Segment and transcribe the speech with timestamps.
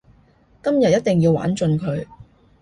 [0.63, 2.07] 今日一定要玩盡佢